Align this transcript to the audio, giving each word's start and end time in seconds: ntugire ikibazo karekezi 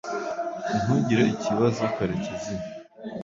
ntugire 0.83 1.23
ikibazo 1.33 1.81
karekezi 1.95 2.53